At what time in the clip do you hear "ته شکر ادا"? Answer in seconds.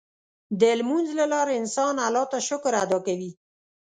2.31-2.99